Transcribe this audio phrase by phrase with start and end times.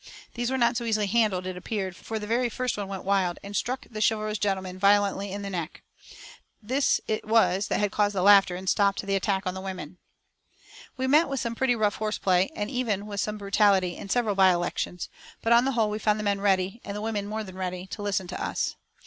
[0.33, 3.37] These were not so easily handled, it appeared, for the very first one went wild,
[3.43, 5.83] and struck the chivalrous gentleman violently in the neck.
[6.59, 9.99] This it was that had caused the laughter, and stopped the attack on the women.
[10.97, 14.33] We met with some pretty rough horse play, and even with some brutality, in several
[14.33, 15.07] by elections,
[15.43, 17.85] but on the whole we found the men ready, and the women more than ready,
[17.85, 18.75] to listen to us.